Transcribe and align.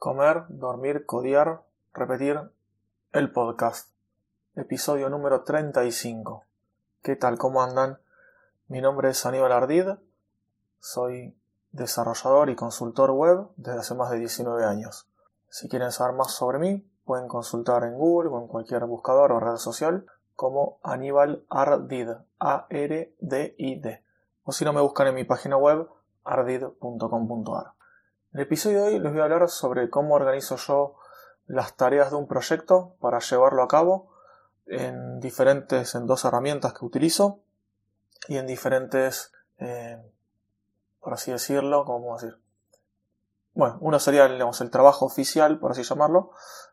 Comer, 0.00 0.44
dormir, 0.48 1.04
codiar, 1.04 1.60
repetir 1.92 2.40
el 3.12 3.32
podcast. 3.34 3.90
Episodio 4.56 5.10
número 5.10 5.42
35. 5.42 6.42
¿Qué 7.02 7.16
tal? 7.16 7.36
¿Cómo 7.36 7.62
andan? 7.62 7.98
Mi 8.68 8.80
nombre 8.80 9.10
es 9.10 9.26
Aníbal 9.26 9.52
Ardid. 9.52 9.88
Soy 10.78 11.36
desarrollador 11.72 12.48
y 12.48 12.56
consultor 12.56 13.10
web 13.10 13.48
desde 13.56 13.80
hace 13.80 13.94
más 13.94 14.10
de 14.10 14.20
19 14.20 14.64
años. 14.64 15.06
Si 15.50 15.68
quieren 15.68 15.92
saber 15.92 16.16
más 16.16 16.32
sobre 16.32 16.58
mí, 16.58 16.90
pueden 17.04 17.28
consultar 17.28 17.84
en 17.84 17.92
Google 17.92 18.30
o 18.30 18.40
en 18.40 18.46
cualquier 18.46 18.86
buscador 18.86 19.32
o 19.32 19.38
red 19.38 19.56
social 19.56 20.06
como 20.34 20.78
Aníbal 20.82 21.44
Ardid, 21.50 22.08
A-R-D-I-D. 22.38 24.02
O 24.44 24.52
si 24.52 24.64
no, 24.64 24.72
me 24.72 24.80
buscan 24.80 25.08
en 25.08 25.16
mi 25.16 25.24
página 25.24 25.58
web 25.58 25.86
ardid.com.ar. 26.24 27.74
En 28.32 28.38
el 28.38 28.46
episodio 28.46 28.82
de 28.84 28.88
hoy 28.90 28.98
les 29.00 29.10
voy 29.10 29.20
a 29.20 29.24
hablar 29.24 29.48
sobre 29.48 29.90
cómo 29.90 30.14
organizo 30.14 30.54
yo 30.54 30.94
las 31.48 31.74
tareas 31.74 32.10
de 32.10 32.16
un 32.16 32.28
proyecto 32.28 32.94
para 33.00 33.18
llevarlo 33.18 33.60
a 33.60 33.66
cabo 33.66 34.12
en 34.66 35.18
diferentes, 35.18 35.96
en 35.96 36.06
dos 36.06 36.24
herramientas 36.24 36.72
que 36.72 36.84
utilizo 36.84 37.40
y 38.28 38.36
en 38.36 38.46
diferentes, 38.46 39.32
eh, 39.58 40.00
por 41.00 41.14
así 41.14 41.32
decirlo, 41.32 41.84
¿cómo 41.84 42.14
decir? 42.14 42.38
Bueno, 43.52 43.78
uno 43.80 43.98
sería 43.98 44.28
digamos, 44.28 44.60
el 44.60 44.70
trabajo 44.70 45.06
oficial, 45.06 45.58
por 45.58 45.72
así 45.72 45.82
llamarlo, 45.82 46.30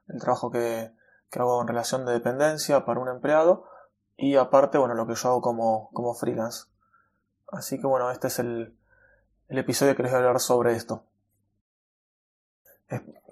el 0.10 0.20
trabajo 0.20 0.52
que, 0.52 0.94
que, 1.32 1.40
hago 1.40 1.60
en 1.60 1.68
relación 1.68 2.06
de 2.06 2.14
dependencia 2.14 2.86
para 2.86 3.00
un 3.00 3.08
empleado 3.08 3.66
y 4.16 4.36
aparte, 4.36 4.78
bueno, 4.78 4.94
lo 4.94 5.08
que 5.08 5.16
yo 5.16 5.30
hago 5.30 5.42
como, 5.42 5.90
como 5.92 6.14
freelance. 6.14 6.68
Así 7.52 7.82
que 7.82 7.88
bueno, 7.88 8.12
este 8.12 8.28
es 8.28 8.38
el, 8.38 8.78
el 9.48 9.58
episodio 9.58 9.96
que 9.96 10.04
les 10.04 10.12
voy 10.12 10.18
a 10.18 10.20
hablar 10.20 10.40
sobre 10.40 10.76
esto 10.76 11.07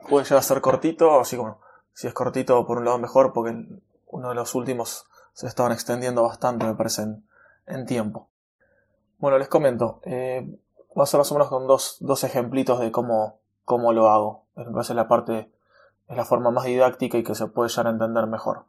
puede 0.09 0.25
llegar 0.25 0.39
a 0.39 0.43
ser 0.43 0.61
cortito, 0.61 1.19
así 1.19 1.37
como 1.37 1.59
si 1.93 2.07
es 2.07 2.13
cortito 2.13 2.65
por 2.65 2.77
un 2.77 2.85
lado 2.85 2.97
mejor, 2.99 3.33
porque 3.33 3.55
uno 4.07 4.29
de 4.29 4.35
los 4.35 4.55
últimos 4.55 5.07
se 5.33 5.47
estaban 5.47 5.71
extendiendo 5.71 6.23
bastante, 6.23 6.65
me 6.65 6.75
parece, 6.75 7.05
en, 7.65 7.85
tiempo. 7.85 8.29
Bueno, 9.17 9.37
les 9.37 9.47
comento, 9.47 10.01
eh, 10.03 10.59
más 10.95 11.13
o 11.13 11.17
menos 11.17 11.49
con 11.49 11.67
dos, 11.67 11.97
dos 11.99 12.23
ejemplitos 12.23 12.79
de 12.79 12.91
cómo, 12.91 13.39
cómo 13.63 13.93
lo 13.93 14.09
hago. 14.09 14.45
Me 14.55 14.65
parece 14.65 14.93
la 14.93 15.07
parte, 15.07 15.51
es 16.07 16.17
la 16.17 16.25
forma 16.25 16.51
más 16.51 16.65
didáctica 16.65 17.17
y 17.17 17.23
que 17.23 17.35
se 17.35 17.47
puede 17.47 17.69
llegar 17.69 17.87
a 17.87 17.91
entender 17.91 18.27
mejor. 18.27 18.65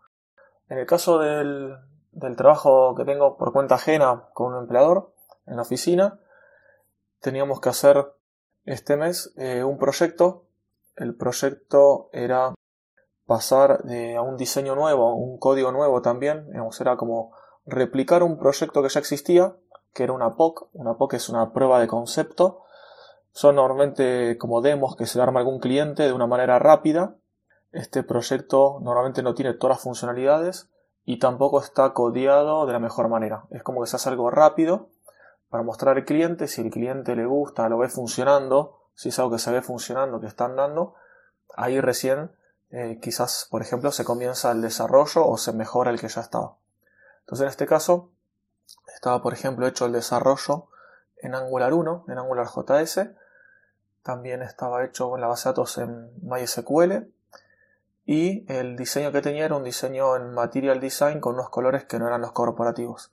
En 0.69 0.79
el 0.79 0.87
caso 0.87 1.19
del, 1.19 1.77
del 2.13 2.37
trabajo 2.37 2.95
que 2.97 3.05
tengo 3.05 3.37
por 3.37 3.53
cuenta 3.53 3.77
ajena 3.77 4.25
con 4.33 4.55
un 4.55 4.63
empleador 4.63 5.13
en 5.47 5.57
la 5.57 5.63
oficina, 5.63 6.19
teníamos 7.21 7.61
que 7.61 7.69
hacer 7.69 8.13
este 8.65 8.97
mes 8.97 9.33
eh, 9.37 9.63
un 9.63 9.79
proyecto 9.79 10.46
el 10.97 11.15
proyecto 11.15 12.09
era 12.13 12.55
pasar 13.27 13.83
a 14.17 14.23
un 14.23 14.37
diseño 14.37 14.75
nuevo, 14.75 15.15
un 15.15 15.39
código 15.39 15.73
nuevo 15.73 16.01
también, 16.01 16.49
era 16.81 16.97
como 16.97 17.33
replicar 17.67 18.23
un 18.23 18.39
proyecto 18.39 18.83
que 18.83 18.89
ya 18.89 19.01
existía, 19.01 19.57
que 19.93 20.05
era 20.05 20.13
una 20.13 20.37
POC, 20.37 20.69
una 20.73 20.97
POC 20.97 21.15
es 21.15 21.29
una 21.29 21.53
prueba 21.53 21.81
de 21.81 21.89
concepto, 21.89 22.63
son 23.33 23.57
normalmente 23.57 24.39
como 24.39 24.63
demos 24.63 24.97
que 24.97 25.07
se 25.07 25.19
le 25.19 25.25
arma 25.25 25.41
algún 25.41 25.59
cliente 25.59 26.05
de 26.05 26.13
una 26.13 26.27
manera 26.27 26.59
rápida, 26.59 27.17
este 27.73 28.03
proyecto 28.03 28.79
normalmente 28.81 29.23
no 29.23 29.35
tiene 29.35 29.55
todas 29.55 29.77
las 29.77 29.83
funcionalidades 29.83 30.71
y 31.05 31.19
tampoco 31.19 31.61
está 31.61 31.93
codiado 31.93 32.67
de 32.67 32.73
la 32.73 32.79
mejor 32.79 33.09
manera, 33.09 33.45
es 33.51 33.63
como 33.63 33.81
que 33.81 33.89
se 33.89 33.97
hace 33.97 34.09
algo 34.09 34.31
rápido 34.31 34.91
para 35.49 35.65
mostrar 35.65 35.97
al 35.97 36.05
cliente, 36.05 36.49
si 36.49 36.63
el 36.63 36.71
cliente 36.71 37.17
le 37.17 37.27
gusta, 37.27 37.69
lo 37.69 37.79
ve 37.79 37.89
funcionando, 37.89 38.86
si 38.97 39.11
es 39.11 39.19
algo 39.21 39.31
que 39.31 39.39
se 39.39 39.53
ve 39.53 39.63
funcionando, 39.63 40.21
que 40.21 40.27
están 40.27 40.57
dando, 40.57 40.95
ahí 41.55 41.81
recién 41.81 42.33
eh, 42.71 42.99
quizás, 43.01 43.47
por 43.51 43.63
ejemplo, 43.63 43.93
se 43.93 44.05
comienza 44.05 44.51
el 44.51 44.61
desarrollo 44.61 45.25
o 45.27 45.39
se 45.39 45.53
mejora 45.53 45.91
el 45.91 46.01
que 46.01 46.09
ya 46.09 46.21
estaba. 46.21 46.57
Entonces, 47.21 47.45
en 47.45 47.51
este 47.51 47.67
caso, 47.67 48.11
estaba, 48.95 49.23
por 49.23 49.33
ejemplo, 49.33 49.67
hecho 49.67 49.87
el 49.87 49.93
desarrollo 49.93 50.69
en 51.19 51.35
Angular 51.35 51.73
1, 51.73 52.07
en 52.09 52.19
Angular 52.19 52.49
JS. 52.49 53.11
También 54.03 54.43
estaba 54.43 54.85
hecho 54.85 55.11
con 55.11 55.21
la 55.21 55.27
base 55.27 55.49
de 55.49 55.53
datos 55.53 55.79
en 55.79 56.11
MySQL. 56.23 57.13
Y 58.05 58.51
el 58.53 58.77
diseño 58.77 59.11
que 59.11 59.21
tenía 59.21 59.45
era 59.45 59.57
un 59.57 59.65
diseño 59.65 60.17
en 60.17 60.33
Material 60.33 60.81
Design 60.81 61.21
con 61.21 61.35
unos 61.35 61.51
colores 61.51 61.85
que 61.85 61.99
no 61.99 62.07
eran 62.07 62.21
los 62.21 62.33
corporativos. 62.33 63.11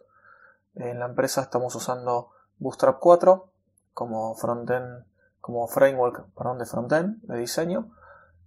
En 0.75 0.99
la 0.99 1.05
empresa 1.05 1.41
estamos 1.41 1.75
usando 1.75 2.31
Bootstrap 2.59 2.99
4 2.99 3.49
como 3.93 4.35
frontend 4.35 5.05
como 5.43 5.67
framework 5.67 6.25
perdón, 6.37 6.57
de 6.57 6.65
frontend, 6.65 7.21
de 7.23 7.37
diseño, 7.37 7.91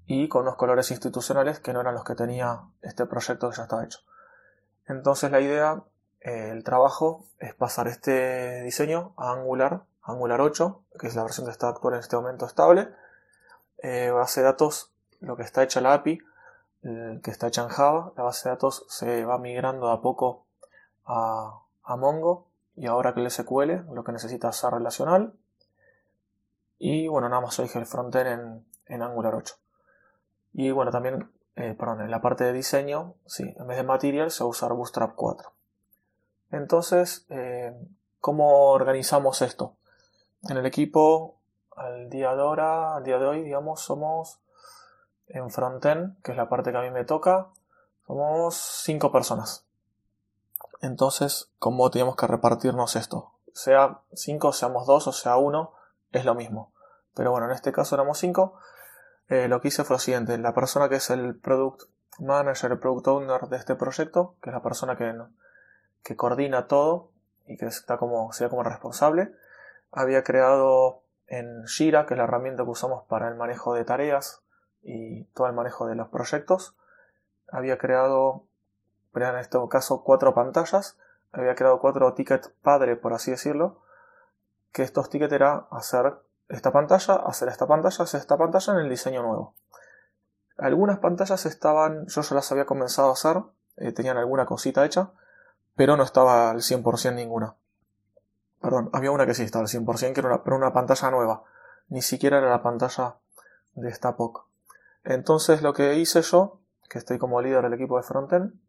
y 0.07 0.29
con 0.29 0.45
unos 0.45 0.57
colores 0.57 0.91
institucionales 0.91 1.61
que 1.61 1.75
no 1.75 1.83
eran 1.83 1.93
los 1.93 2.05
que 2.05 2.15
tenía 2.15 2.63
este 2.81 3.05
proyecto 3.05 3.51
que 3.51 3.57
ya 3.57 3.65
estaba 3.65 3.85
hecho. 3.85 3.99
Entonces 4.87 5.31
la 5.31 5.43
idea, 5.43 5.83
eh, 6.23 6.49
el 6.53 6.65
trabajo, 6.65 7.27
es 7.39 7.53
pasar 7.53 7.87
este 7.87 8.63
diseño 8.63 9.13
a 9.19 9.33
Angular, 9.33 9.83
Angular 10.05 10.41
8, 10.41 10.85
que 10.99 11.09
es 11.09 11.15
la 11.15 11.23
versión 11.23 11.45
que 11.45 11.53
está 11.53 11.69
actual 11.69 11.93
en 11.93 12.01
este 12.01 12.17
momento 12.17 12.47
estable. 12.47 12.89
Eh, 13.83 14.11
base 14.11 14.41
de 14.41 14.47
datos, 14.47 14.91
lo 15.21 15.37
que 15.37 15.43
está 15.43 15.63
hecha 15.63 15.83
la 15.83 15.93
API, 15.93 16.19
que 16.81 17.31
está 17.31 17.49
hecha 17.49 17.63
en 17.63 17.69
Java, 17.69 18.15
la 18.17 18.23
base 18.23 18.49
de 18.49 18.55
datos 18.55 18.87
se 18.89 19.27
va 19.27 19.37
migrando 19.37 19.91
a 19.91 20.01
poco 20.01 20.47
a, 21.05 21.61
a 21.85 21.97
Mongo 21.97 22.47
y 22.75 22.87
ahora 22.87 23.13
que 23.13 23.21
el 23.21 23.31
SQL, 23.31 23.93
lo 23.93 24.03
que 24.03 24.13
necesita 24.13 24.49
es 24.49 24.63
relacional 24.63 25.35
y 26.79 27.09
bueno, 27.09 27.29
nada 27.29 27.43
más 27.43 27.59
hoy 27.59 27.71
el 27.75 27.87
frontend 27.87 28.65
en, 28.87 29.03
Angular 29.03 29.35
8. 29.35 29.55
Y 30.53 30.71
bueno, 30.71 30.91
también, 30.91 31.31
eh, 31.57 31.75
perdón, 31.79 32.03
en 32.03 32.11
la 32.11 32.21
parte 32.21 32.45
de 32.45 32.53
diseño, 32.53 33.15
sí, 33.27 33.55
en 33.57 33.67
vez 33.67 33.77
de 33.77 33.83
Material 33.83 34.31
se 34.31 34.45
va 34.45 34.49
a 34.49 34.51
usar 34.51 34.73
Bootstrap 34.73 35.15
4. 35.15 35.53
Entonces, 36.51 37.27
eh, 37.31 37.75
¿cómo 38.21 38.71
organizamos 38.71 39.43
esto? 39.43 39.77
En 40.49 40.57
el 40.57 40.67
equipo, 40.67 41.41
al 41.77 42.09
día 42.09 42.35
de 42.35 42.43
ahora, 42.43 42.97
al 42.97 43.05
día 43.05 43.19
de 43.19 43.27
hoy, 43.27 43.43
digamos, 43.43 43.81
somos 43.81 44.41
en 45.29 45.51
frontend, 45.51 46.21
que 46.23 46.33
es 46.33 46.37
la 46.37 46.49
parte 46.49 46.71
que 46.71 46.79
a 46.79 46.83
mí 46.83 46.91
me 46.91 47.05
toca, 47.05 47.49
somos 48.07 48.55
5 48.85 49.11
personas. 49.11 49.67
Entonces, 50.81 51.51
¿cómo 51.59 51.91
tenemos 51.91 52.17
que 52.17 52.27
repartirnos 52.27 52.97
esto? 52.97 53.33
Sea 53.53 54.01
5, 54.13 54.53
seamos 54.53 54.87
2 54.87 55.07
o 55.09 55.13
sea 55.13 55.37
1, 55.37 55.73
es 56.17 56.25
lo 56.25 56.35
mismo. 56.35 56.73
Pero 57.15 57.31
bueno, 57.31 57.47
en 57.47 57.53
este 57.53 57.73
caso 57.73 57.95
éramos 57.95 58.19
5. 58.19 58.59
Eh, 59.29 59.49
lo 59.49 59.61
que 59.61 59.69
hice 59.69 59.85
fue 59.85 59.95
lo 59.95 59.99
siguiente. 59.99 60.37
La 60.39 60.55
persona 60.55 60.89
que 60.89 60.97
es 60.97 61.11
el 61.11 61.37
Product 61.37 61.83
Manager, 62.19 62.73
el 62.73 62.79
Product 62.79 63.09
Owner 63.09 63.41
de 63.49 63.57
este 63.57 63.75
proyecto, 63.75 64.37
que 64.43 64.51
es 64.51 64.55
la 64.55 64.63
persona 64.63 64.97
que, 64.97 66.17
coordina 66.17 66.67
todo 66.67 67.11
y 67.47 67.57
que 67.57 67.67
está 67.67 67.99
como, 67.99 68.33
sea 68.33 68.49
como 68.49 68.63
responsable, 68.63 69.33
había 69.93 70.23
creado 70.23 71.03
en 71.27 71.67
Jira, 71.67 72.07
que 72.07 72.15
es 72.15 72.19
la 72.19 72.25
herramienta 72.25 72.65
que 72.65 72.71
usamos 72.71 73.05
para 73.05 73.29
el 73.29 73.35
manejo 73.35 73.75
de 73.75 73.85
tareas 73.85 74.43
y 74.83 75.25
todo 75.35 75.49
el 75.49 75.53
manejo 75.53 75.87
de 75.87 75.97
los 75.97 76.09
proyectos, 76.09 76.77
había 77.51 77.79
creado, 77.79 78.45
en 79.15 79.39
este 79.39 79.59
caso, 79.69 80.03
cuatro 80.05 80.35
pantallas, 80.35 80.97
había 81.33 81.55
creado 81.55 81.81
cuatro 81.81 82.15
tickets 82.15 82.53
padre, 82.63 82.97
por 82.97 83.13
así 83.13 83.31
decirlo, 83.31 83.81
que 84.77 84.83
estos 84.83 85.09
tickets 85.09 85.33
era 85.33 85.69
hacer 85.71 86.17
esta 86.51 86.71
pantalla, 86.71 87.15
hacer 87.15 87.49
esta 87.49 87.67
pantalla, 87.67 88.05
hacer 88.05 88.21
esta 88.21 88.37
pantalla 88.37 88.75
en 88.75 88.81
el 88.81 88.91
diseño 88.91 89.23
nuevo. 89.23 89.55
Algunas 90.59 90.99
pantallas 90.99 91.47
estaban, 91.47 92.05
yo 92.09 92.21
ya 92.21 92.35
las 92.35 92.53
había 92.53 92.67
comenzado 92.67 93.09
a 93.09 93.13
hacer, 93.15 93.39
eh, 93.79 93.93
tenían 93.93 94.19
alguna 94.19 94.45
cosita 94.45 94.85
hecha, 94.85 95.13
pero 95.77 95.97
no 95.97 96.03
estaba 96.03 96.51
al 96.51 96.61
100% 96.61 97.15
ninguna. 97.15 97.55
Perdón, 98.61 98.91
había 98.93 99.13
una 99.13 99.25
que 99.25 99.33
sí 99.33 99.45
estaba 99.45 99.63
al 99.63 99.71
100%, 99.71 100.13
que 100.13 100.21
era 100.21 100.29
una, 100.29 100.45
pero 100.45 100.57
una 100.57 100.75
pantalla 100.75 101.11
nueva. 101.11 101.45
Ni 101.89 102.03
siquiera 102.03 102.37
era 102.37 102.51
la 102.51 102.63
pantalla 102.63 103.17
de 103.73 103.89
esta 103.89 104.15
POC. 104.15 104.45
Entonces 105.05 105.63
lo 105.63 105.73
que 105.73 105.95
hice 105.95 106.21
yo, 106.21 106.61
que 106.91 106.99
estoy 106.99 107.17
como 107.17 107.41
líder 107.41 107.63
del 107.63 107.73
equipo 107.73 107.97
de 107.97 108.03
frontend, 108.03 108.61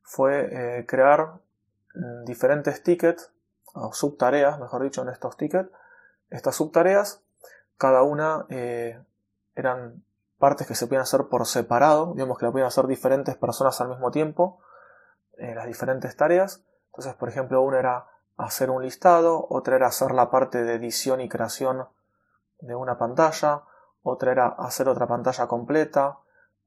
fue 0.00 0.48
eh, 0.50 0.86
crear 0.86 1.40
mm, 1.94 2.24
diferentes 2.24 2.82
tickets 2.82 3.32
o 3.74 3.92
subtareas, 3.92 4.58
mejor 4.58 4.82
dicho, 4.82 5.02
en 5.02 5.08
estos 5.08 5.36
tickets. 5.36 5.70
Estas 6.30 6.56
subtareas, 6.56 7.20
cada 7.76 8.02
una 8.02 8.46
eh, 8.48 9.00
eran 9.54 10.02
partes 10.38 10.66
que 10.66 10.74
se 10.74 10.86
podían 10.86 11.02
hacer 11.02 11.28
por 11.28 11.46
separado, 11.46 12.14
digamos 12.14 12.38
que 12.38 12.46
la 12.46 12.52
podían 12.52 12.68
hacer 12.68 12.86
diferentes 12.86 13.36
personas 13.36 13.80
al 13.80 13.88
mismo 13.88 14.10
tiempo, 14.10 14.60
eh, 15.38 15.54
las 15.54 15.66
diferentes 15.66 16.16
tareas. 16.16 16.62
Entonces, 16.86 17.14
por 17.14 17.28
ejemplo, 17.28 17.62
una 17.62 17.78
era 17.78 18.06
hacer 18.36 18.70
un 18.70 18.82
listado, 18.82 19.46
otra 19.50 19.76
era 19.76 19.88
hacer 19.88 20.12
la 20.12 20.30
parte 20.30 20.64
de 20.64 20.74
edición 20.74 21.20
y 21.20 21.28
creación 21.28 21.86
de 22.60 22.74
una 22.74 22.98
pantalla, 22.98 23.62
otra 24.02 24.32
era 24.32 24.48
hacer 24.48 24.88
otra 24.88 25.06
pantalla 25.06 25.46
completa, 25.46 26.18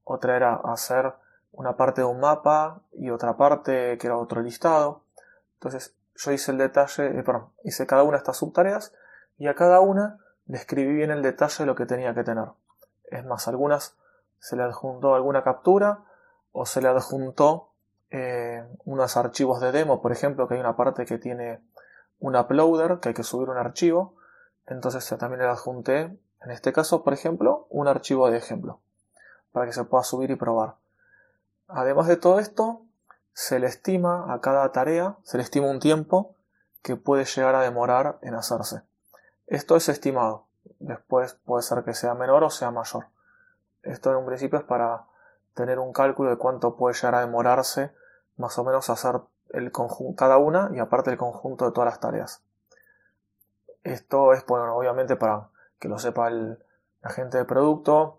otra 0.04 0.36
era 0.36 0.54
hacer 0.54 1.14
una 1.52 1.76
parte 1.76 2.02
de 2.02 2.06
un 2.06 2.20
mapa 2.20 2.80
y 2.92 3.10
otra 3.10 3.36
parte 3.36 3.98
que 3.98 4.06
era 4.06 4.16
otro 4.16 4.42
listado. 4.42 5.02
Entonces, 5.54 5.95
yo 6.16 6.32
hice 6.32 6.50
el 6.50 6.58
detalle, 6.58 7.18
eh, 7.18 7.22
perdón, 7.22 7.50
hice 7.64 7.86
cada 7.86 8.02
una 8.02 8.12
de 8.12 8.18
estas 8.18 8.38
subtareas 8.38 8.92
y 9.38 9.48
a 9.48 9.54
cada 9.54 9.80
una 9.80 10.18
le 10.46 10.56
escribí 10.56 10.92
bien 10.92 11.10
el 11.10 11.22
detalle 11.22 11.56
de 11.58 11.66
lo 11.66 11.74
que 11.74 11.86
tenía 11.86 12.14
que 12.14 12.24
tener. 12.24 12.48
Es 13.10 13.24
más, 13.24 13.48
algunas 13.48 13.96
se 14.38 14.56
le 14.56 14.62
adjuntó 14.62 15.14
alguna 15.14 15.42
captura 15.42 16.04
o 16.52 16.66
se 16.66 16.80
le 16.80 16.88
adjuntó 16.88 17.70
eh, 18.10 18.64
unos 18.84 19.16
archivos 19.16 19.60
de 19.60 19.72
demo, 19.72 20.00
por 20.00 20.12
ejemplo, 20.12 20.48
que 20.48 20.54
hay 20.54 20.60
una 20.60 20.76
parte 20.76 21.04
que 21.04 21.18
tiene 21.18 21.60
un 22.18 22.36
uploader, 22.36 22.98
que 23.00 23.10
hay 23.10 23.14
que 23.14 23.22
subir 23.22 23.48
un 23.48 23.58
archivo. 23.58 24.14
Entonces 24.66 25.06
también 25.18 25.42
le 25.42 25.48
adjunté, 25.48 26.02
en 26.42 26.50
este 26.50 26.72
caso, 26.72 27.04
por 27.04 27.12
ejemplo, 27.12 27.66
un 27.70 27.88
archivo 27.88 28.30
de 28.30 28.38
ejemplo, 28.38 28.80
para 29.52 29.66
que 29.66 29.72
se 29.72 29.84
pueda 29.84 30.02
subir 30.02 30.30
y 30.30 30.36
probar. 30.36 30.76
Además 31.68 32.06
de 32.06 32.16
todo 32.16 32.38
esto, 32.38 32.85
se 33.36 33.58
le 33.58 33.66
estima 33.66 34.32
a 34.32 34.40
cada 34.40 34.72
tarea, 34.72 35.18
se 35.22 35.36
le 35.36 35.42
estima 35.42 35.66
un 35.66 35.78
tiempo 35.78 36.34
que 36.82 36.96
puede 36.96 37.26
llegar 37.26 37.54
a 37.54 37.60
demorar 37.60 38.18
en 38.22 38.34
hacerse. 38.34 38.80
Esto 39.46 39.76
es 39.76 39.90
estimado. 39.90 40.46
Después 40.78 41.34
puede 41.44 41.62
ser 41.62 41.84
que 41.84 41.92
sea 41.92 42.14
menor 42.14 42.44
o 42.44 42.48
sea 42.48 42.70
mayor. 42.70 43.08
Esto 43.82 44.10
en 44.10 44.16
un 44.16 44.24
principio 44.24 44.58
es 44.58 44.64
para 44.64 45.04
tener 45.52 45.78
un 45.78 45.92
cálculo 45.92 46.30
de 46.30 46.38
cuánto 46.38 46.76
puede 46.76 46.94
llegar 46.94 47.14
a 47.14 47.20
demorarse 47.20 47.92
más 48.38 48.58
o 48.58 48.64
menos 48.64 48.88
hacer 48.88 49.20
el 49.50 49.70
cada 50.16 50.38
una 50.38 50.70
y 50.72 50.78
aparte 50.78 51.10
el 51.10 51.18
conjunto 51.18 51.66
de 51.66 51.72
todas 51.72 51.90
las 51.90 52.00
tareas. 52.00 52.42
Esto 53.84 54.32
es, 54.32 54.46
bueno, 54.46 54.74
obviamente 54.74 55.14
para 55.14 55.50
que 55.78 55.88
lo 55.88 55.98
sepa 55.98 56.28
el 56.28 56.64
agente 57.02 57.36
de 57.36 57.44
producto, 57.44 58.18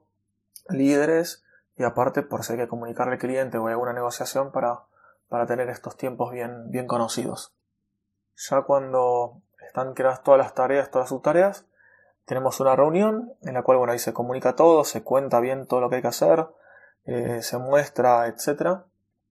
líderes 0.70 1.44
y 1.76 1.86
aparte 1.86 2.22
por 2.22 2.44
si 2.44 2.54
hay 2.54 2.60
que 2.60 2.68
comunicarle 2.68 3.14
al 3.14 3.20
cliente 3.20 3.58
o 3.58 3.66
hay 3.66 3.72
alguna 3.72 3.94
negociación 3.94 4.52
para, 4.52 4.84
para 5.30 5.46
tener 5.46 5.70
estos 5.70 5.98
tiempos 5.98 6.32
bien, 6.32 6.70
bien 6.70 6.88
conocidos. 6.88 7.54
Ya 8.36 8.62
cuando 8.62 9.42
están 9.66 9.94
creadas 9.94 10.24
todas 10.24 10.38
las 10.38 10.54
tareas, 10.54 10.92
todas 10.92 11.10
sus 11.10 11.22
tareas, 11.22 11.66
tenemos 12.26 12.60
una 12.60 12.76
reunión 12.76 13.34
en 13.42 13.54
la 13.54 13.64
cual 13.64 13.78
bueno, 13.78 13.94
ahí 13.94 14.00
se 14.00 14.14
comunica 14.14 14.56
todo, 14.56 14.84
se 14.84 15.04
cuenta 15.04 15.40
bien 15.40 15.66
todo 15.66 15.82
lo 15.82 15.90
que 15.90 15.98
hay 15.98 16.02
que 16.02 16.10
hacer, 16.10 16.48
eh, 17.06 17.42
se 17.42 17.58
muestra, 17.58 18.28
etcétera, 18.28 18.86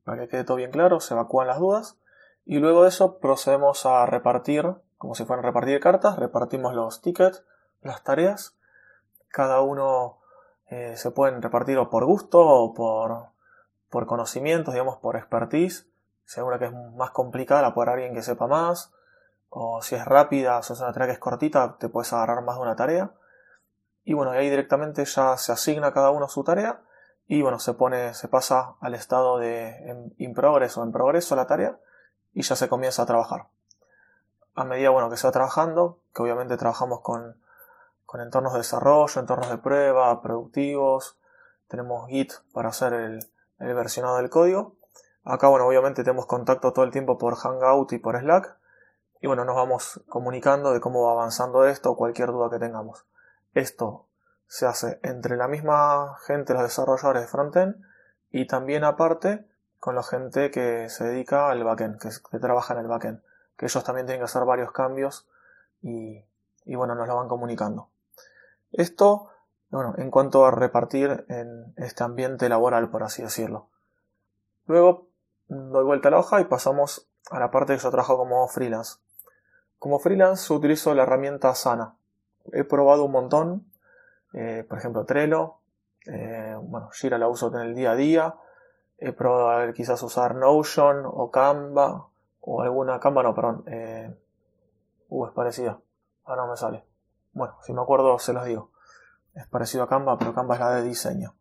para 0.04 0.22
que 0.22 0.28
quede 0.28 0.44
todo 0.44 0.56
bien 0.56 0.70
claro, 0.70 1.00
se 1.00 1.14
evacúan 1.14 1.46
las 1.46 1.58
dudas 1.58 1.98
y 2.44 2.58
luego 2.58 2.82
de 2.82 2.88
eso 2.88 3.19
procedemos 3.19 3.84
a 3.87 4.06
repartir, 4.06 4.76
como 4.96 5.14
si 5.14 5.25
fueran 5.25 5.44
repartir 5.44 5.78
cartas, 5.81 6.16
repartimos 6.16 6.75
los 6.75 7.02
tickets, 7.02 7.44
las 7.82 8.02
tareas, 8.02 8.56
cada 9.28 9.60
uno 9.60 10.19
eh, 10.69 10.96
se 10.96 11.10
pueden 11.10 11.43
repartir 11.43 11.76
o 11.78 11.90
por 11.90 12.06
gusto 12.06 12.40
o 12.40 12.72
por, 12.72 13.26
por 13.96 14.04
conocimientos, 14.04 14.75
digamos, 14.75 14.98
por 14.98 15.16
expertise, 15.16 15.87
una 16.37 16.58
que 16.58 16.66
es 16.66 16.72
más 16.96 17.12
complicada 17.12 17.62
la 17.62 17.72
puede 17.72 17.90
alguien 17.90 18.12
que 18.12 18.20
sepa 18.20 18.46
más, 18.46 18.93
o 19.48 19.81
si 19.81 19.94
es 19.94 20.04
rápida, 20.04 20.62
si 20.62 20.75
es 20.75 20.81
una 20.81 20.93
tarea 20.93 21.06
que 21.06 21.12
es 21.14 21.19
cortita, 21.19 21.78
te 21.78 21.88
puedes 21.88 22.12
agarrar 22.12 22.44
más 22.44 22.56
de 22.56 22.60
una 22.60 22.76
tarea. 22.76 23.12
Y 24.04 24.12
bueno, 24.12 24.32
ahí 24.32 24.50
directamente 24.50 25.02
ya 25.06 25.38
se 25.38 25.50
asigna 25.50 25.94
cada 25.94 26.10
uno 26.10 26.28
su 26.28 26.44
tarea 26.44 26.82
y 27.26 27.40
bueno, 27.40 27.58
se 27.58 27.72
pone, 27.72 28.12
se 28.12 28.28
pasa 28.28 28.75
al 28.81 28.94
estado 28.94 29.38
de 29.38 30.12
in 30.19 30.34
progress 30.34 30.76
o 30.76 30.82
en 30.82 30.93
progreso 30.93 31.34
la 31.34 31.46
tarea 31.46 31.78
y 32.34 32.43
ya 32.43 32.54
se 32.54 32.69
comienza 32.69 33.04
a 33.04 33.06
trabajar. 33.06 33.46
A 34.54 34.64
medida 34.64 34.90
bueno, 34.90 35.08
que 35.08 35.16
se 35.16 35.26
va 35.26 35.32
trabajando, 35.32 36.00
que 36.14 36.20
obviamente 36.20 36.58
trabajamos 36.58 37.00
con, 37.00 37.40
con 38.04 38.20
entornos 38.20 38.52
de 38.52 38.58
desarrollo, 38.58 39.19
entornos 39.19 39.48
de 39.48 39.56
prueba, 39.56 40.20
productivos, 40.20 41.16
tenemos 41.66 42.06
Git 42.08 42.34
para 42.52 42.69
hacer 42.69 42.93
el, 42.93 43.31
el 43.58 43.75
versionado 43.75 44.17
del 44.17 44.31
código. 44.31 44.76
Acá, 45.25 45.49
bueno, 45.49 45.67
obviamente 45.67 46.05
tenemos 46.05 46.26
contacto 46.26 46.73
todo 46.73 46.85
el 46.85 46.93
tiempo 46.93 47.19
por 47.19 47.37
Hangout 47.37 47.93
y 47.93 47.99
por 47.99 48.19
Slack. 48.19 48.56
Y 49.20 49.26
bueno, 49.26 49.44
nos 49.44 49.56
vamos 49.56 50.00
comunicando 50.08 50.73
de 50.73 50.81
cómo 50.81 51.05
va 51.05 51.12
avanzando 51.12 51.67
esto 51.67 51.91
o 51.91 51.97
cualquier 51.97 52.29
duda 52.29 52.50
que 52.50 52.58
tengamos. 52.58 53.06
Esto 53.55 54.06
se 54.47 54.67
hace 54.67 55.00
entre 55.03 55.37
la 55.37 55.49
misma 55.49 56.17
gente, 56.26 56.53
los 56.55 56.62
desarrolladores 56.62 57.23
de 57.23 57.29
frontend, 57.29 57.76
y 58.31 58.47
también 58.47 58.85
aparte 58.85 59.47
con 59.79 59.94
la 59.94 60.03
gente 60.03 60.50
que 60.50 60.88
se 60.88 61.05
dedica 61.05 61.50
al 61.50 61.64
backend, 61.64 61.99
que, 61.99 62.38
trabaja 62.38 62.75
en 62.75 62.81
el 62.81 62.87
backend, 62.87 63.23
que 63.56 63.67
ellos 63.67 63.85
también 63.85 64.06
tienen 64.06 64.20
que 64.20 64.26
hacer 64.26 64.44
varios 64.44 64.73
cambios 64.73 65.29
y, 65.82 66.25
y 66.64 66.75
bueno, 66.75 66.94
nos 66.94 67.08
lo 67.08 67.17
van 67.17 67.29
comunicando. 67.29 67.88
Esto, 68.73 69.31
bueno, 69.71 69.95
en 69.99 70.11
cuanto 70.11 70.47
a 70.47 70.51
repartir 70.51 71.25
en 71.29 71.75
este 71.77 72.05
ambiente 72.05 72.49
laboral, 72.49 72.91
por 72.91 73.03
así 73.03 73.23
decirlo. 73.23 73.69
Luego 74.67 75.09
doy 75.49 75.85
vuelta 75.85 76.09
a 76.09 76.13
la 76.13 76.19
hoja 76.19 76.41
y 76.41 76.45
pasamos 76.45 77.09
a 77.31 77.39
la 77.39 77.51
parte 77.51 77.75
que 77.75 77.83
yo 77.83 77.91
trabajo 77.91 78.17
como 78.17 78.47
freelance. 78.49 78.99
Como 79.79 79.99
freelance 79.99 80.53
utilizo 80.53 80.95
la 80.95 81.03
herramienta 81.03 81.55
Sana. 81.55 81.97
He 82.53 82.65
probado 82.65 83.05
un 83.05 83.13
montón, 83.13 83.67
eh, 84.33 84.65
por 84.69 84.79
ejemplo 84.79 85.05
Trello, 85.05 85.57
eh, 86.07 86.57
bueno, 86.61 86.89
Jira 86.93 87.19
la 87.19 87.29
uso 87.29 87.49
en 87.55 87.61
el 87.61 87.75
día 87.75 87.93
a 87.93 87.97
día, 87.97 88.35
he 88.99 89.13
probado 89.13 89.73
quizás 89.73 90.03
usar 90.03 90.35
Notion 90.37 91.03
o 91.05 91.31
Canva 91.31 92.07
o 92.41 92.63
alguna 92.63 93.01
Canva, 93.01 93.23
no, 93.23 93.35
perdón, 93.35 93.65
eh, 93.67 94.15
uh, 95.09 95.27
es 95.27 95.33
parecida, 95.33 95.79
ahora 96.25 96.43
no 96.43 96.51
me 96.53 96.57
sale. 96.57 96.85
Bueno, 97.33 97.55
si 97.63 97.73
me 97.73 97.83
acuerdo 97.83 98.19
se 98.19 98.33
los 98.33 98.45
digo. 98.45 98.71
Es 99.37 99.47
parecido 99.47 99.85
a 99.85 99.88
Canva, 99.88 100.19
pero 100.19 100.35
Canva 100.35 100.55
es 100.55 100.61
la 100.61 100.71
de 100.71 100.83
diseño. 100.83 101.35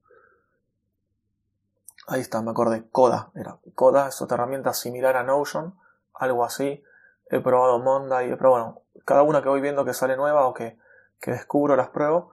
Ahí 2.07 2.21
está, 2.21 2.41
me 2.41 2.51
acordé. 2.51 2.87
Coda 2.89 3.31
era. 3.35 3.57
Coda 3.73 4.09
es 4.09 4.21
otra 4.21 4.35
herramienta 4.35 4.73
similar 4.73 5.15
a 5.15 5.23
Notion, 5.23 5.79
algo 6.13 6.43
así. 6.43 6.83
He 7.31 7.39
probado 7.39 7.79
Monday, 7.79 8.35
pero 8.35 8.51
bueno, 8.51 8.81
cada 9.05 9.23
una 9.23 9.41
que 9.41 9.49
voy 9.49 9.61
viendo 9.61 9.85
que 9.85 9.93
sale 9.93 10.17
nueva 10.17 10.45
o 10.45 10.53
que, 10.53 10.77
que 11.19 11.31
descubro 11.31 11.75
las 11.75 11.89
pruebo, 11.89 12.31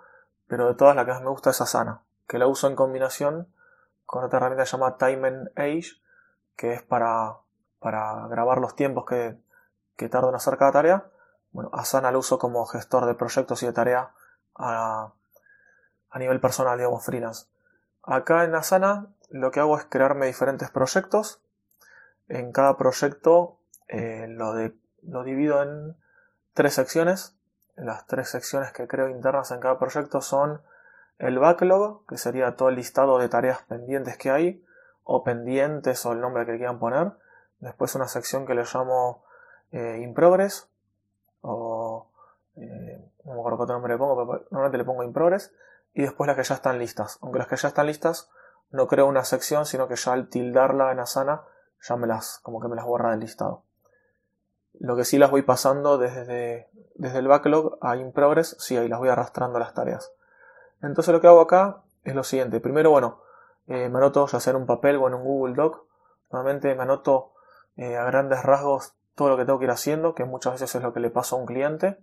pero 0.49 0.67
de 0.67 0.75
todas 0.75 0.97
la 0.97 1.05
que 1.07 1.13
más 1.13 1.23
me 1.23 1.31
gusta 1.31 1.51
es 1.51 1.61
Asana, 1.61 2.03
que 2.27 2.39
la 2.39 2.49
uso 2.49 2.67
en 2.67 2.77
combinación 2.77 3.49
con 4.05 4.25
otra 4.25 4.39
herramienta 4.39 4.65
llamada 4.65 4.99
Time 4.99 5.29
and 5.29 5.51
Age, 5.57 6.03
que 6.57 6.75
es 6.75 6.83
para, 6.83 7.37
para 7.79 8.27
grabar 8.29 8.59
los 8.59 8.75
tiempos 8.75 9.07
que, 9.07 9.39
que 9.97 10.09
tardo 10.09 10.29
en 10.29 10.35
hacer 10.35 10.59
cada 10.59 10.73
tarea. 10.73 11.07
Bueno, 11.53 11.71
Asana 11.73 12.11
lo 12.11 12.19
uso 12.19 12.39
como 12.39 12.67
gestor 12.67 13.07
de 13.07 13.15
proyectos 13.15 13.63
y 13.63 13.67
de 13.67 13.73
tarea 13.73 14.13
a, 14.57 15.13
a 16.13 16.19
nivel 16.19 16.41
personal, 16.41 16.77
digamos, 16.79 17.05
freelance. 17.05 17.47
Acá 18.03 18.45
en 18.45 18.55
Asana 18.55 19.09
lo 19.31 19.51
que 19.51 19.61
hago 19.61 19.79
es 19.79 19.85
crearme 19.87 20.27
diferentes 20.27 20.71
proyectos. 20.71 21.41
En 22.29 22.53
cada 22.53 22.77
proyecto 22.77 23.59
eh, 23.89 24.27
lo, 24.29 24.55
divido 25.25 25.63
en 25.63 25.97
tres 26.55 26.75
secciones. 26.75 27.37
Las 27.77 28.07
tres 28.07 28.29
secciones 28.29 28.73
que 28.73 28.87
creo 28.87 29.09
internas 29.09 29.51
en 29.51 29.61
cada 29.61 29.79
proyecto 29.79 30.21
son 30.21 30.61
el 31.19 31.39
backlog, 31.39 32.07
que 32.07 32.19
sería 32.19 32.57
todo 32.57 32.69
el 32.69 32.77
listado 32.77 33.19
de 33.19 33.29
tareas 33.29 33.63
pendientes 33.63 34.19
que 34.19 34.31
hay, 34.31 34.65
o 35.05 35.25
pendientes 35.25 36.05
o 36.05 36.13
el 36.13 36.21
nombre 36.21 36.45
que 36.45 36.57
quieran 36.57 36.79
poner. 36.79 37.13
Después 37.61 37.95
una 37.95 38.09
sección 38.09 38.45
que 38.45 38.55
le 38.55 38.65
llamo 38.65 39.25
eh, 39.71 40.13
o 41.41 42.07
eh, 42.57 43.11
no 43.25 43.35
me 43.35 43.39
acuerdo 43.39 43.59
qué 43.59 43.63
otro 43.63 43.75
nombre 43.77 43.95
le 43.95 43.99
pongo, 43.99 44.17
pero 44.17 44.45
normalmente 44.51 44.79
le 44.79 44.85
pongo 44.85 45.03
in 45.03 45.13
progress. 45.13 45.53
Y 45.95 46.03
después 46.03 46.27
las 46.27 46.37
que 46.37 46.45
ya 46.45 46.55
están 46.55 46.79
listas. 46.79 47.19
Aunque 47.23 47.39
las 47.39 47.49
que 47.49 47.57
ya 47.57 47.69
están 47.69 47.87
listas 47.87 48.31
no 48.71 48.87
creo 48.87 49.07
una 49.07 49.25
sección, 49.25 49.67
sino 49.67 49.89
que 49.89 49.97
ya 49.97 50.13
al 50.13 50.29
tildarla 50.29 50.93
en 50.93 51.01
Asana 51.01 51.43
ya 51.81 51.97
me 51.97 52.07
las, 52.07 52.39
como 52.43 52.61
que 52.61 52.69
me 52.69 52.77
las 52.77 52.87
borra 52.87 53.11
del 53.11 53.21
listado. 53.21 53.65
Lo 54.79 54.97
que 54.97 55.05
sí 55.05 55.19
las 55.19 55.31
voy 55.31 55.43
pasando 55.43 55.99
desde, 55.99 56.69
desde 56.95 57.19
el 57.19 57.29
backlog 57.29 57.79
a 57.83 57.97
in 57.97 58.13
progress, 58.13 58.57
sí, 58.59 58.77
ahí 58.77 58.89
las 58.89 58.99
voy 58.99 59.11
arrastrando 59.11 59.59
las 59.59 59.75
tareas. 59.75 60.13
Entonces 60.81 61.13
lo 61.13 61.21
que 61.21 61.27
hago 61.27 61.41
acá 61.41 61.83
es 62.05 62.15
lo 62.15 62.25
siguiente. 62.25 62.61
Primero, 62.61 62.91
bueno, 62.91 63.21
eh, 63.67 63.89
me 63.89 63.99
anoto 63.99 64.27
ya 64.27 64.41
sea 64.41 64.53
en 64.53 64.57
un 64.57 64.67
papel 64.67 64.97
o 64.97 65.07
en 65.07 65.15
un 65.15 65.23
Google 65.23 65.55
Doc. 65.55 65.85
Normalmente 66.31 66.75
me 66.75 66.83
anoto 66.83 67.33
eh, 67.77 67.97
a 67.97 68.05
grandes 68.05 68.43
rasgos 68.43 68.95
todo 69.15 69.29
lo 69.29 69.37
que 69.37 69.45
tengo 69.45 69.59
que 69.59 69.67
ir 69.67 69.71
haciendo, 69.71 70.15
que 70.15 70.25
muchas 70.25 70.55
veces 70.55 70.75
es 70.75 70.83
lo 70.83 70.93
que 70.93 71.01
le 71.01 71.11
paso 71.11 71.37
a 71.37 71.39
un 71.39 71.47
cliente, 71.47 71.99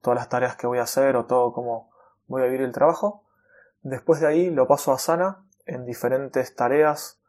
todas 0.00 0.16
las 0.16 0.28
tareas 0.28 0.56
que 0.56 0.66
voy 0.66 0.78
a 0.78 0.82
hacer 0.82 1.16
o 1.16 1.26
todo 1.26 1.52
cómo 1.52 1.90
voy 2.26 2.42
a 2.42 2.44
vivir 2.46 2.62
el 2.62 2.72
trabajo. 2.72 3.23
Después 3.84 4.18
de 4.20 4.26
ahí 4.26 4.50
lo 4.50 4.66
paso 4.66 4.92
a 4.92 4.98
Sana 4.98 5.44
en 5.66 5.84
diferentes 5.84 6.56
tareas 6.56 7.20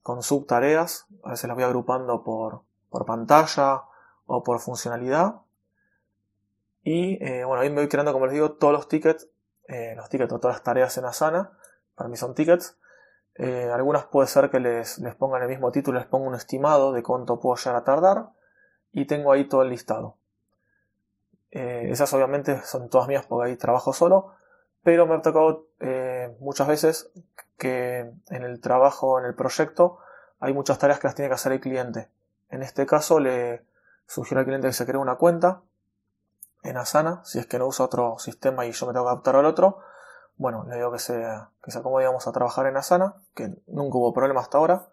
con 0.00 0.22
subtareas. 0.22 1.06
A 1.24 1.30
veces 1.30 1.48
las 1.48 1.56
voy 1.56 1.64
agrupando 1.64 2.22
por, 2.22 2.62
por 2.88 3.04
pantalla 3.04 3.82
o 4.26 4.44
por 4.44 4.60
funcionalidad. 4.60 5.40
Y 6.84 7.18
eh, 7.24 7.44
bueno, 7.44 7.62
ahí 7.62 7.70
me 7.70 7.80
voy 7.80 7.88
creando, 7.88 8.12
como 8.12 8.26
les 8.26 8.34
digo, 8.34 8.52
todos 8.52 8.72
los 8.72 8.86
tickets, 8.86 9.28
eh, 9.66 9.94
los 9.96 10.08
tickets 10.08 10.32
o 10.32 10.38
todas 10.38 10.54
las 10.54 10.62
tareas 10.62 10.96
en 10.98 11.04
Asana. 11.04 11.58
Para 11.96 12.08
mí 12.08 12.16
son 12.16 12.32
tickets. 12.36 12.78
Eh, 13.34 13.68
algunas 13.74 14.04
puede 14.04 14.28
ser 14.28 14.50
que 14.50 14.60
les, 14.60 15.00
les 15.00 15.16
pongan 15.16 15.42
el 15.42 15.48
mismo 15.48 15.72
título, 15.72 15.98
les 15.98 16.06
pongo 16.06 16.28
un 16.28 16.36
estimado 16.36 16.92
de 16.92 17.02
cuánto 17.02 17.40
puedo 17.40 17.56
llegar 17.56 17.74
a 17.74 17.82
tardar. 17.82 18.28
Y 18.92 19.06
tengo 19.06 19.32
ahí 19.32 19.48
todo 19.48 19.62
el 19.62 19.70
listado. 19.70 20.16
esas 21.50 22.12
obviamente 22.14 22.62
son 22.62 22.88
todas 22.88 23.08
mías 23.08 23.26
porque 23.26 23.50
ahí 23.50 23.56
trabajo 23.56 23.92
solo. 23.92 24.36
Pero 24.84 25.06
me 25.06 25.14
ha 25.14 25.22
tocado 25.22 25.66
muchas 26.38 26.68
veces 26.68 27.10
que 27.58 28.12
en 28.28 28.42
el 28.42 28.60
trabajo, 28.60 29.18
en 29.18 29.24
el 29.24 29.34
proyecto, 29.34 29.98
hay 30.40 30.52
muchas 30.52 30.78
tareas 30.78 31.00
que 31.00 31.08
las 31.08 31.14
tiene 31.14 31.30
que 31.30 31.34
hacer 31.34 31.52
el 31.52 31.60
cliente. 31.60 32.10
En 32.50 32.62
este 32.62 32.86
caso 32.86 33.18
le 33.18 33.64
sugiero 34.06 34.40
al 34.40 34.44
cliente 34.44 34.68
que 34.68 34.74
se 34.74 34.84
cree 34.84 34.98
una 34.98 35.16
cuenta 35.16 35.62
en 36.62 36.76
Asana, 36.76 37.22
si 37.24 37.38
es 37.38 37.46
que 37.46 37.58
no 37.58 37.66
usa 37.66 37.86
otro 37.86 38.18
sistema 38.18 38.66
y 38.66 38.72
yo 38.72 38.86
me 38.86 38.92
tengo 38.92 39.06
que 39.06 39.12
adaptar 39.12 39.36
al 39.36 39.46
otro, 39.46 39.80
bueno, 40.36 40.64
le 40.68 40.76
digo 40.76 40.92
que 40.92 40.98
se, 40.98 41.24
que 41.62 41.70
se 41.70 41.78
acomode 41.78 42.06
a 42.06 42.32
trabajar 42.32 42.66
en 42.66 42.76
Asana, 42.76 43.14
que 43.34 43.54
nunca 43.66 43.98
hubo 43.98 44.12
problema 44.12 44.40
hasta 44.40 44.58
ahora. 44.58 44.88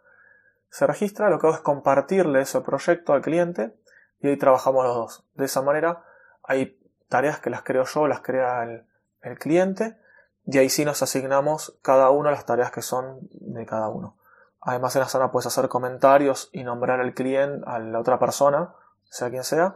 Se 0.70 0.86
registra, 0.86 1.30
lo 1.30 1.40
que 1.40 1.48
hago 1.48 1.56
es 1.56 1.62
compartirle 1.62 2.42
ese 2.42 2.62
proyecto 2.62 3.14
al 3.14 3.22
cliente 3.22 3.76
y 4.20 4.28
ahí 4.28 4.38
trabajamos 4.38 4.86
los 4.86 4.96
dos. 4.96 5.26
De 5.34 5.46
esa 5.46 5.62
manera 5.62 6.04
hay 6.44 6.80
tareas 7.10 7.40
que 7.40 7.50
las 7.50 7.64
creo 7.64 7.86
yo, 7.86 8.08
las 8.08 8.22
crea 8.22 8.64
el, 8.64 8.86
el 9.22 9.38
cliente 9.38 9.98
y 10.46 10.58
ahí 10.58 10.70
sí 10.70 10.86
nos 10.86 11.02
asignamos 11.02 11.78
cada 11.82 12.10
uno 12.10 12.32
las 12.32 12.46
tareas 12.46 12.72
que 12.72 12.82
son 12.82 13.20
de 13.32 13.66
cada 13.66 13.90
uno. 13.90 14.18
Además 14.60 14.96
en 14.96 15.04
Asana 15.04 15.32
puedes 15.32 15.48
hacer 15.48 15.70
comentarios 15.70 16.50
y 16.52 16.64
nombrar 16.64 17.00
al 17.00 17.14
cliente, 17.14 17.64
a 17.68 17.80
la 17.80 18.00
otra 18.00 18.20
persona, 18.20 18.74
sea 19.06 19.30
quien 19.30 19.44
sea, 19.44 19.76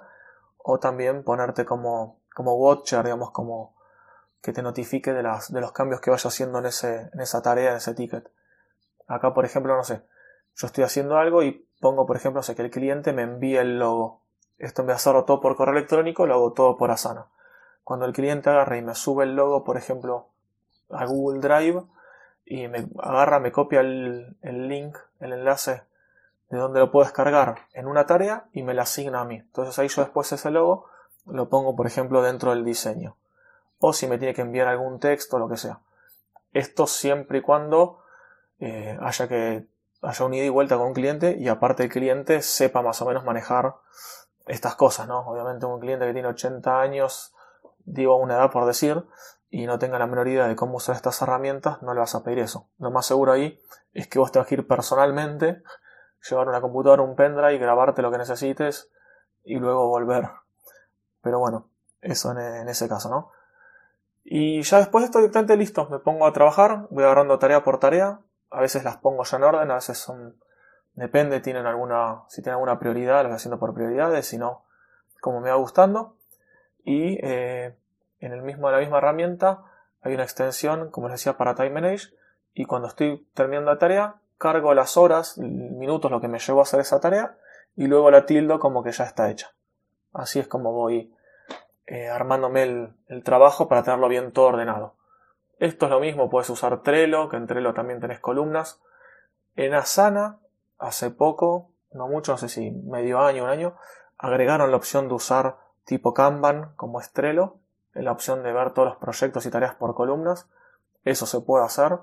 o 0.58 0.80
también 0.80 1.24
ponerte 1.24 1.66
como, 1.66 2.20
como 2.34 2.56
watcher, 2.56 3.04
digamos, 3.04 3.32
como 3.32 3.76
que 4.42 4.54
te 4.54 4.62
notifique 4.62 5.12
de, 5.12 5.24
las, 5.24 5.52
de 5.52 5.60
los 5.60 5.72
cambios 5.72 6.02
que 6.02 6.12
vaya 6.12 6.28
haciendo 6.28 6.60
en, 6.60 6.68
ese, 6.68 7.10
en 7.14 7.20
esa 7.20 7.42
tarea, 7.42 7.72
en 7.72 7.78
ese 7.78 7.96
ticket. 7.96 8.32
Acá, 9.08 9.34
por 9.34 9.46
ejemplo, 9.46 9.76
no 9.76 9.84
sé, 9.84 10.04
yo 10.56 10.68
estoy 10.68 10.84
haciendo 10.84 11.18
algo 11.18 11.44
y 11.44 11.68
pongo, 11.82 12.06
por 12.06 12.16
ejemplo, 12.16 12.44
sé 12.44 12.56
que 12.56 12.62
el 12.62 12.72
cliente 12.72 13.12
me 13.12 13.24
envía 13.24 13.62
el 13.62 13.80
logo. 13.80 14.22
Esto 14.58 14.82
en 14.82 14.88
vez 14.88 14.96
de 14.96 14.98
hacerlo 14.98 15.26
todo 15.26 15.42
por 15.42 15.56
correo 15.56 15.76
electrónico, 15.76 16.26
lo 16.26 16.36
hago 16.36 16.54
todo 16.54 16.78
por 16.78 16.92
Asana. 16.92 17.28
Cuando 17.86 18.08
el 18.08 18.14
cliente 18.14 18.50
agarra 18.50 18.78
y 18.78 18.82
me 18.82 18.96
sube 18.96 19.26
el 19.26 19.36
logo, 19.36 19.64
por 19.64 19.78
ejemplo, 19.78 20.30
a 20.90 21.06
Google 21.06 21.40
Drive 21.40 21.84
y 22.44 22.68
me 22.68 22.90
agarra, 22.98 23.40
me 23.40 23.52
copia 23.52 23.82
el, 23.82 24.36
link, 24.42 24.98
el 25.20 25.34
enlace 25.34 25.84
de 26.50 26.58
donde 26.58 26.80
lo 26.80 26.92
puedo 26.92 27.06
descargar 27.06 27.68
en 27.74 27.86
una 27.86 28.08
tarea 28.08 28.46
y 28.54 28.64
me 28.64 28.74
la 28.74 28.82
asigna 28.82 29.22
a 29.22 29.26
mí. 29.26 29.36
Entonces 29.36 29.78
ahí 29.78 29.88
yo 29.88 30.02
después 30.02 30.32
ese 30.32 30.50
logo 30.50 30.88
lo 31.28 31.48
pongo, 31.48 31.76
por 31.76 31.86
ejemplo, 31.86 32.24
dentro 32.24 32.50
del 32.50 32.66
diseño. 32.66 33.18
O 33.78 33.94
si 33.94 34.08
me 34.08 34.18
tiene 34.18 34.34
que 34.34 34.42
enviar 34.42 34.68
algún 34.68 35.00
texto, 35.00 35.38
lo 35.38 35.48
que 35.48 35.58
sea. 35.58 35.80
Esto 36.54 36.88
siempre 36.88 37.38
y 37.38 37.42
cuando 37.42 38.00
eh, 38.60 38.98
haya 39.00 39.28
que 39.28 39.68
haya 40.02 40.26
un 40.26 40.34
ida 40.34 40.46
y 40.46 40.50
vuelta 40.50 40.76
con 40.78 40.88
un 40.88 40.94
cliente 40.96 41.38
y 41.38 41.50
aparte 41.50 41.84
el 41.84 41.90
cliente 41.90 42.42
sepa 42.42 42.82
más 42.82 43.00
o 43.04 43.06
menos 43.06 43.24
manejar 43.24 43.76
estas 44.48 44.74
cosas, 44.74 45.08
¿no? 45.08 45.20
Obviamente 45.20 45.68
un 45.68 45.80
cliente 45.80 46.08
que 46.08 46.14
tiene 46.14 46.28
80 46.30 46.82
años, 46.82 47.35
digo 47.86 48.18
una 48.18 48.36
edad 48.36 48.52
por 48.52 48.66
decir, 48.66 49.06
y 49.50 49.68
no 49.68 49.80
tenga 49.80 49.98
la 50.00 50.08
menor 50.08 50.28
idea 50.28 50.48
de 50.48 50.56
cómo 50.56 50.76
usar 50.76 50.96
estas 50.96 51.22
herramientas, 51.22 51.82
no 51.82 51.94
le 51.94 52.00
vas 52.00 52.16
a 52.16 52.24
pedir 52.24 52.40
eso. 52.40 52.68
Lo 52.78 52.92
más 52.92 53.06
seguro 53.06 53.32
ahí 53.32 53.62
es 53.94 54.08
que 54.08 54.20
vos 54.20 54.32
te 54.32 54.40
vas 54.40 54.52
a 54.52 54.54
ir 54.54 54.68
personalmente, 54.68 55.64
llevar 56.30 56.50
una 56.50 56.62
computadora, 56.62 57.04
un 57.04 57.16
pendrive, 57.16 57.58
grabarte 57.58 58.02
lo 58.02 58.12
que 58.12 58.18
necesites 58.18 58.92
y 59.44 59.56
luego 59.56 59.88
volver. 59.88 60.30
Pero 61.22 61.40
bueno, 61.40 61.70
eso 62.02 62.32
en, 62.32 62.68
ese 62.68 62.90
caso, 62.90 63.10
¿no? 63.10 63.32
Y 64.24 64.62
ya 64.64 64.80
después 64.80 65.06
estoy 65.06 65.22
directamente 65.22 65.56
listo, 65.56 65.88
me 65.90 66.00
pongo 66.00 66.26
a 66.26 66.34
trabajar, 66.34 66.88
voy 66.90 67.04
agarrando 67.04 67.38
tarea 67.38 67.64
por 67.64 67.80
tarea, 67.80 68.20
a 68.50 68.60
veces 68.60 68.84
las 68.84 68.98
pongo 68.98 69.24
ya 69.24 69.38
en 69.38 69.44
orden, 69.44 69.72
a 69.72 69.76
veces 69.76 70.00
son, 70.00 70.40
depende, 70.96 71.40
tienen 71.42 71.68
alguna, 71.68 72.24
si 72.28 72.42
tienen 72.42 72.56
alguna 72.56 72.80
prioridad, 72.80 73.18
las 73.18 73.28
voy 73.28 73.36
haciendo 73.36 73.60
por 73.60 73.74
prioridades, 73.74 74.28
si 74.28 74.38
no, 74.38 74.66
como 75.22 75.42
me 75.42 75.50
va 75.50 75.56
gustando. 75.56 76.15
Y 76.86 77.18
eh, 77.22 77.76
en 78.20 78.32
el 78.32 78.44
mismo, 78.44 78.70
la 78.72 78.78
misma 78.78 79.00
herramienta 79.00 79.64
hay 80.02 80.14
una 80.14 80.24
extensión, 80.24 80.92
como 80.92 81.08
les 81.08 81.20
decía, 81.20 81.36
para 81.36 81.56
Time 81.56 81.72
Manage 81.72 82.10
y 82.54 82.66
cuando 82.66 82.88
estoy 82.88 83.28
terminando 83.34 83.72
la 83.72 83.80
tarea, 83.80 84.16
cargo 84.38 84.74
las 84.74 84.96
horas, 84.96 85.38
minutos, 85.38 86.12
lo 86.12 86.22
que 86.22 86.28
me 86.28 86.40
llevó 86.40 86.60
a 86.60 86.64
hacer 86.64 86.80
esa 86.80 87.02
tarea 87.02 87.38
y 87.76 87.88
luego 87.88 88.12
la 88.12 88.26
tildo 88.26 88.60
como 88.60 88.84
que 88.84 88.92
ya 88.92 89.04
está 89.04 89.32
hecha. 89.32 89.52
Así 90.14 90.40
es 90.40 90.48
como 90.48 90.72
voy 90.72 91.14
eh, 91.88 92.08
armándome 92.08 92.64
el, 92.64 92.94
el, 93.08 93.24
trabajo 93.24 93.68
para 93.68 93.84
tenerlo 93.84 94.08
bien 94.08 94.32
todo 94.32 94.46
ordenado. 94.46 94.96
Esto 95.58 95.86
es 95.86 95.92
lo 95.92 96.00
mismo, 96.00 96.30
puedes 96.30 96.50
usar 96.50 96.84
Trello, 96.84 97.28
que 97.28 97.38
en 97.38 97.48
Trello 97.48 97.74
también 97.74 98.00
tenés 98.00 98.20
columnas. 98.20 98.80
En 99.56 99.74
Asana, 99.74 100.40
hace 100.78 101.10
poco, 101.10 101.72
no 101.92 102.08
mucho, 102.08 102.34
no 102.34 102.38
sé 102.38 102.48
si 102.48 102.72
medio 102.72 103.20
año, 103.20 103.44
un 103.44 103.50
año, 103.50 103.76
agregaron 104.18 104.70
la 104.70 104.78
opción 104.78 105.08
de 105.08 105.16
usar 105.16 105.58
tipo 105.86 106.14
Kanban 106.14 106.74
como 106.76 107.00
Trello 107.14 107.58
la 107.94 108.12
opción 108.12 108.44
de 108.44 108.52
ver 108.52 108.74
todos 108.74 108.90
los 108.90 108.98
proyectos 108.98 109.46
y 109.46 109.50
tareas 109.50 109.76
por 109.76 109.96
columnas. 109.96 110.48
Eso 111.06 111.26
se 111.26 111.40
puede 111.42 111.66
hacer. 111.66 111.98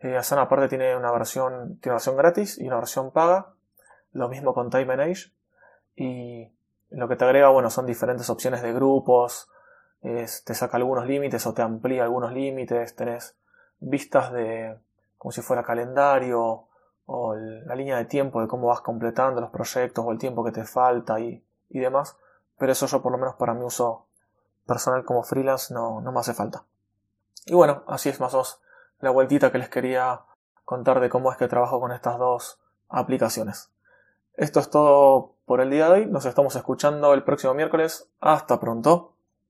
Eh, 0.00 0.16
Asana 0.16 0.42
aparte 0.42 0.68
tiene 0.68 0.96
una 0.96 1.12
versión, 1.12 1.78
tiene 1.78 1.92
una 1.92 1.94
versión 1.94 2.16
gratis 2.16 2.58
y 2.58 2.66
una 2.66 2.76
versión 2.76 3.12
paga. 3.12 3.54
Lo 4.12 4.28
mismo 4.28 4.52
con 4.52 4.68
Time 4.70 4.86
Manage. 4.86 5.30
Y 5.94 6.50
lo 6.90 7.08
que 7.08 7.16
te 7.16 7.24
agrega, 7.24 7.50
bueno, 7.50 7.70
son 7.70 7.86
diferentes 7.86 8.28
opciones 8.30 8.62
de 8.62 8.72
grupos. 8.72 9.48
te 10.00 10.54
saca 10.54 10.76
algunos 10.76 11.06
límites 11.06 11.46
o 11.46 11.54
te 11.54 11.62
amplía 11.62 12.02
algunos 12.02 12.32
límites. 12.32 12.96
Tenés 12.96 13.36
vistas 13.78 14.32
de 14.32 14.76
como 15.18 15.30
si 15.30 15.40
fuera 15.40 15.62
calendario 15.62 16.66
o 17.06 17.34
la 17.36 17.74
línea 17.76 17.96
de 17.96 18.06
tiempo 18.06 18.40
de 18.40 18.48
cómo 18.48 18.68
vas 18.68 18.80
completando 18.80 19.40
los 19.40 19.50
proyectos 19.50 20.04
o 20.04 20.10
el 20.10 20.18
tiempo 20.18 20.44
que 20.44 20.50
te 20.50 20.64
falta 20.64 21.20
y, 21.20 21.44
y 21.68 21.78
demás. 21.78 22.16
Pero 22.62 22.70
eso 22.74 22.86
yo 22.86 23.02
por 23.02 23.10
lo 23.10 23.18
menos 23.18 23.34
para 23.34 23.54
mi 23.54 23.64
uso 23.64 24.06
personal 24.68 25.04
como 25.04 25.24
freelance 25.24 25.74
no, 25.74 26.00
no 26.00 26.12
me 26.12 26.20
hace 26.20 26.32
falta. 26.32 26.62
Y 27.44 27.54
bueno, 27.54 27.82
así 27.88 28.08
es 28.08 28.20
más 28.20 28.34
o 28.34 28.36
menos 28.36 28.60
la 29.00 29.10
vueltita 29.10 29.50
que 29.50 29.58
les 29.58 29.68
quería 29.68 30.20
contar 30.64 31.00
de 31.00 31.10
cómo 31.10 31.32
es 31.32 31.38
que 31.38 31.48
trabajo 31.48 31.80
con 31.80 31.90
estas 31.90 32.18
dos 32.18 32.60
aplicaciones. 32.88 33.72
Esto 34.34 34.60
es 34.60 34.70
todo 34.70 35.34
por 35.44 35.60
el 35.60 35.70
día 35.70 35.86
de 35.86 35.92
hoy. 35.92 36.06
Nos 36.06 36.24
estamos 36.24 36.54
escuchando 36.54 37.14
el 37.14 37.24
próximo 37.24 37.52
miércoles. 37.52 38.08
Hasta 38.20 38.60
pronto. 38.60 39.11